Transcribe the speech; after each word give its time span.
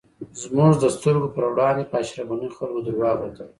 زموږ 0.41 0.73
د 0.79 0.85
سترږو 0.95 1.27
وړاندی 1.51 1.85
په 1.91 1.95
اشرف 2.01 2.27
غنی 2.29 2.49
خلکو 2.57 2.79
درواغ 2.85 3.17
وتړل 3.21 3.49